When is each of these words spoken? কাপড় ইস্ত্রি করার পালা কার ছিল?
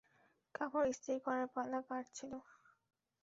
কাপড় 0.55 0.87
ইস্ত্রি 0.91 1.15
করার 1.25 1.47
পালা 1.55 1.79
কার 1.87 2.03
ছিল? 2.15 2.31